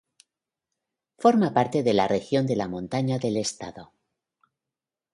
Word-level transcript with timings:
Forma 1.25 1.53
parte 1.53 1.83
de 1.83 1.93
la 1.93 2.07
región 2.07 2.47
de 2.47 2.55
la 2.55 2.67
Montaña 2.67 3.19
del 3.19 3.37
estado. 3.37 3.93